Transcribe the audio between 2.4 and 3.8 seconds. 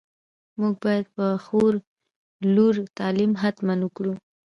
لور تعليم حتماً